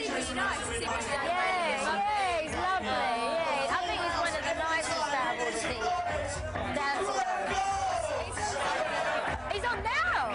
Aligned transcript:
It's 0.00 0.08
really 0.08 0.34
nice. 0.34 0.58
It's 0.60 0.68
really 0.70 0.86
nice. 0.86 1.04
Yeah, 1.10 1.20
yeah, 1.20 2.56
lovely. 2.56 2.88
Yeah, 2.88 3.68
I 3.68 3.84
think 3.84 4.00
it's 4.00 4.16
one 4.16 4.32
of 4.32 4.40
the 4.48 4.56
nicest 4.56 5.12
out 5.12 5.36
of 5.36 5.44
things. 5.60 5.84
He's 9.52 9.64
on 9.68 9.78
now. 9.84 10.32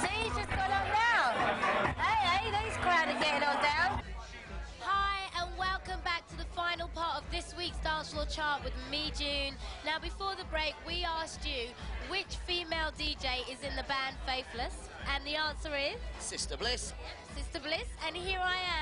See, 0.00 0.14
he's 0.22 0.36
just 0.36 0.50
gone 0.50 0.70
on 0.70 0.86
now. 0.94 1.24
Hey, 1.98 2.18
hey, 2.22 2.46
this 2.54 2.76
crowd 2.78 3.08
are 3.08 3.18
getting 3.18 3.42
on 3.42 3.58
down. 3.66 3.98
Hi, 4.78 5.42
and 5.42 5.50
welcome 5.58 6.00
back 6.04 6.28
to 6.28 6.36
the 6.36 6.46
final 6.54 6.86
part 6.94 7.16
of 7.24 7.28
this 7.32 7.52
week's 7.58 7.78
Dance 7.78 8.12
Floor 8.12 8.26
Chart 8.26 8.62
with 8.62 8.74
me, 8.92 9.10
June. 9.18 9.56
Now, 9.84 9.98
before 9.98 10.36
the 10.38 10.44
break, 10.52 10.74
we 10.86 11.02
asked 11.02 11.44
you 11.44 11.70
which 12.08 12.36
female 12.46 12.92
DJ 12.96 13.42
is 13.50 13.60
in 13.68 13.74
the 13.74 13.82
band 13.90 14.14
Faithless, 14.24 14.88
and 15.12 15.26
the 15.26 15.34
answer 15.34 15.74
is 15.74 15.98
Sister 16.20 16.56
Bliss. 16.56 16.92
Sister 17.34 17.58
Bliss, 17.58 17.88
and 18.06 18.16
here 18.16 18.38
I 18.40 18.54
am 18.54 18.73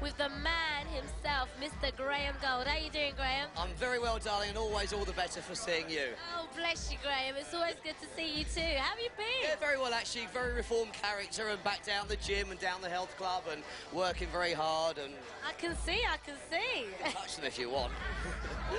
with 0.00 0.16
the 0.16 0.28
man 0.28 0.86
himself, 0.86 1.48
Mr. 1.60 1.94
Graham 1.96 2.34
Gold. 2.40 2.66
How 2.66 2.76
are 2.76 2.78
you 2.78 2.90
doing, 2.90 3.12
Graham? 3.16 3.48
I'm 3.56 3.70
very 3.78 3.98
well, 3.98 4.18
darling, 4.18 4.50
and 4.50 4.58
always 4.58 4.92
all 4.92 5.04
the 5.04 5.12
better 5.12 5.40
for 5.40 5.54
seeing 5.54 5.90
you. 5.90 6.08
Oh, 6.36 6.46
bless 6.56 6.90
you, 6.90 6.98
Graham. 7.02 7.34
It's 7.36 7.52
always 7.52 7.74
good 7.84 7.94
to 8.00 8.06
see 8.16 8.38
you 8.38 8.44
too. 8.44 8.76
How 8.78 8.90
have 8.90 8.98
you 8.98 9.10
been? 9.16 9.26
Yeah, 9.42 9.56
very 9.56 9.78
well, 9.78 9.92
actually. 9.92 10.26
Very 10.32 10.54
reformed 10.54 10.92
character, 10.92 11.48
and 11.48 11.62
back 11.64 11.84
down 11.84 12.08
the 12.08 12.16
gym 12.16 12.50
and 12.50 12.58
down 12.58 12.80
the 12.80 12.88
health 12.88 13.16
club, 13.16 13.44
and 13.50 13.62
working 13.92 14.28
very 14.28 14.52
hard. 14.52 14.98
And 14.98 15.12
I 15.46 15.52
can 15.52 15.76
see, 15.76 16.00
I 16.10 16.16
can 16.24 16.36
see. 16.50 16.86
touch 17.12 17.36
them 17.36 17.44
if 17.44 17.58
you 17.58 17.70
want. 17.70 17.92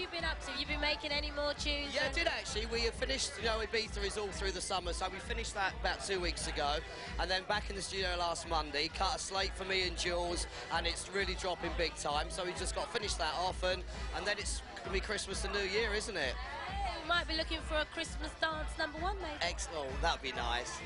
you 0.00 0.06
been 0.08 0.24
up 0.24 0.40
to? 0.46 0.50
You've 0.58 0.68
been 0.68 0.80
making 0.80 1.12
any 1.12 1.30
more 1.30 1.52
tunes? 1.52 1.94
Yeah, 1.94 2.08
I 2.10 2.14
did 2.14 2.26
actually. 2.26 2.64
We 2.72 2.80
have 2.82 2.94
finished, 2.94 3.32
you 3.38 3.44
know, 3.44 3.58
Ibiza 3.58 4.02
is 4.06 4.16
all 4.16 4.28
through 4.28 4.52
the 4.52 4.60
summer, 4.60 4.94
so 4.94 5.06
we 5.12 5.18
finished 5.18 5.54
that 5.54 5.74
about 5.80 6.02
two 6.04 6.18
weeks 6.18 6.48
ago. 6.48 6.76
And 7.18 7.30
then 7.30 7.42
back 7.48 7.68
in 7.68 7.76
the 7.76 7.82
studio 7.82 8.08
last 8.18 8.48
Monday, 8.48 8.88
cut 8.88 9.16
a 9.16 9.18
slate 9.18 9.54
for 9.54 9.64
me 9.64 9.86
and 9.86 9.98
Jules, 9.98 10.46
and 10.72 10.86
it's 10.86 11.10
really 11.14 11.34
dropping 11.34 11.72
big 11.76 11.94
time. 11.96 12.26
So 12.30 12.44
we 12.46 12.52
just 12.52 12.74
got 12.74 12.86
to 12.86 12.92
finish 12.92 13.12
that 13.14 13.34
off, 13.38 13.62
and, 13.62 13.82
and 14.16 14.26
then 14.26 14.36
it's 14.38 14.62
going 14.76 14.86
to 14.86 14.92
be 14.92 15.00
Christmas 15.00 15.44
and 15.44 15.52
New 15.52 15.68
Year, 15.68 15.92
isn't 15.92 16.16
it? 16.16 16.34
We 17.02 17.08
might 17.08 17.28
be 17.28 17.36
looking 17.36 17.58
for 17.68 17.74
a 17.74 17.84
Christmas 17.92 18.30
dance 18.40 18.70
number 18.78 18.98
one, 19.00 19.16
maybe. 19.20 19.34
Excellent. 19.42 19.90
Oh, 19.90 19.96
that'd 20.00 20.22
be 20.22 20.32
nice. 20.32 20.72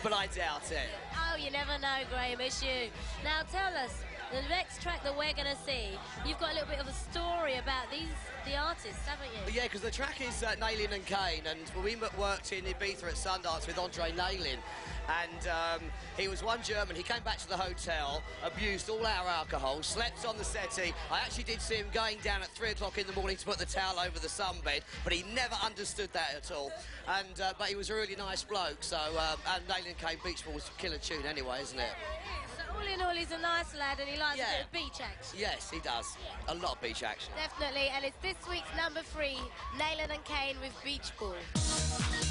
But 0.00 0.12
I 0.12 0.28
doubt 0.28 0.70
it. 0.70 0.88
Oh, 1.12 1.36
you 1.36 1.50
never 1.50 1.76
know, 1.82 2.06
Graham, 2.08 2.40
it's 2.40 2.62
you. 2.62 2.88
Now 3.24 3.42
tell 3.50 3.74
us, 3.74 4.04
the 4.30 4.42
next 4.48 4.82
track 4.82 5.02
that 5.04 5.16
we're 5.16 5.32
going 5.32 5.48
to 5.48 5.56
see, 5.64 5.96
you've 6.26 6.38
got 6.38 6.52
a 6.52 6.54
little 6.54 6.68
bit 6.68 6.78
of 6.78 6.86
a 6.86 6.92
story 6.92 7.54
about 7.56 7.90
these, 7.90 8.12
the 8.48 8.67
artists, 8.78 9.06
haven't 9.06 9.28
you? 9.34 9.52
Yeah, 9.54 9.64
because 9.64 9.80
the 9.80 9.90
track 9.90 10.20
is 10.20 10.42
uh, 10.42 10.54
Nalin 10.60 10.92
and 10.92 11.04
Kane, 11.04 11.42
and 11.48 11.84
we 11.84 11.96
worked 12.18 12.52
in 12.52 12.64
Ibiza 12.64 13.04
at 13.04 13.14
Sundance 13.14 13.66
with 13.66 13.78
Andre 13.78 14.12
Nalin, 14.12 14.58
and 15.08 15.48
um, 15.48 15.80
he 16.16 16.28
was 16.28 16.42
one 16.44 16.62
German. 16.62 16.94
He 16.94 17.02
came 17.02 17.22
back 17.24 17.38
to 17.38 17.48
the 17.48 17.56
hotel, 17.56 18.22
abused 18.44 18.88
all 18.88 19.04
our 19.04 19.26
alcohol, 19.26 19.82
slept 19.82 20.26
on 20.26 20.36
the 20.38 20.44
settee. 20.44 20.92
I 21.10 21.18
actually 21.20 21.44
did 21.44 21.60
see 21.60 21.76
him 21.76 21.86
going 21.92 22.18
down 22.22 22.42
at 22.42 22.48
three 22.48 22.70
o'clock 22.70 22.98
in 22.98 23.06
the 23.06 23.14
morning 23.14 23.36
to 23.36 23.44
put 23.44 23.58
the 23.58 23.66
towel 23.66 23.98
over 23.98 24.18
the 24.18 24.28
sunbed, 24.28 24.82
but 25.04 25.12
he 25.12 25.24
never 25.34 25.56
understood 25.64 26.10
that 26.12 26.34
at 26.36 26.50
all. 26.52 26.70
And 27.08 27.40
uh, 27.40 27.54
but 27.58 27.68
he 27.68 27.74
was 27.74 27.90
a 27.90 27.94
really 27.94 28.16
nice 28.16 28.44
bloke. 28.44 28.82
So 28.82 28.96
um, 28.98 29.38
and 29.54 29.66
Nalin 29.66 29.88
and 29.88 29.98
Kane 29.98 30.18
Beach 30.24 30.44
Ball 30.44 30.54
was 30.54 30.68
a 30.68 30.80
killer 30.80 30.98
tune 30.98 31.26
anyway, 31.26 31.60
isn't 31.62 31.78
it? 31.78 31.90
So 32.56 32.62
all 32.76 32.86
in 32.94 33.00
all, 33.00 33.14
he's 33.14 33.32
a 33.32 33.38
nice 33.38 33.74
lad 33.74 33.98
and 34.00 34.08
he 34.08 34.18
likes 34.18 34.36
Yeah. 34.38 34.44
a 34.44 34.56
bit 34.58 34.66
of 34.66 34.72
beach 34.72 35.00
action. 35.00 35.38
Yes, 35.38 35.70
he 35.70 35.80
does. 35.80 36.16
A 36.48 36.54
lot 36.56 36.76
of 36.76 36.80
beach 36.82 37.02
action. 37.02 37.32
Definitely, 37.36 37.88
and 37.94 38.04
it's 38.04 38.18
this 38.20 38.36
week's 38.50 38.67
number 38.76 39.00
three, 39.02 39.38
Nalin 39.76 40.10
and 40.12 40.24
Kane 40.24 40.56
with 40.60 40.74
Beach 40.84 41.10
Ball. 41.18 42.28